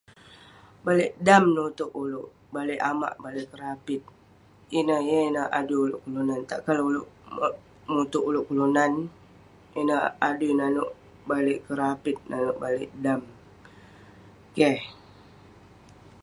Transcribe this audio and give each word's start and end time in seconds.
Baliek 0.85 1.13
dam 1.27 1.43
nuteuk 1.55 1.93
oleuk 2.01 2.29
baliek 2.53 2.83
amak 2.91 3.13
baliek 3.23 3.49
kerapit 3.53 4.01
ineh 4.79 5.01
yeng 5.09 5.27
ineh 5.29 5.47
adui 5.59 5.79
oleuk 5.85 6.03
kelunan 6.05 6.41
takkan 6.49 6.73
lah 6.77 6.85
oleuk 6.89 7.07
muteuk 7.93 8.27
oleuk 8.29 8.47
kelunan 8.47 8.93
ineh 9.79 10.01
adui 10.27 10.51
nanuek 10.59 10.91
baliek 11.29 11.61
kerapit 11.67 12.17
nanuek 12.29 12.57
baliek 12.63 12.91
dam 13.03 13.21
keh 14.55 14.79